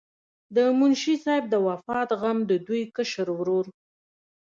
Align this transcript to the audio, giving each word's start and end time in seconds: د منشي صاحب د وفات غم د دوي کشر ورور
د 0.55 0.57
منشي 0.79 1.15
صاحب 1.23 1.45
د 1.49 1.55
وفات 1.67 2.09
غم 2.21 2.37
د 2.49 2.51
دوي 2.67 2.83
کشر 2.95 3.27
ورور 3.37 3.65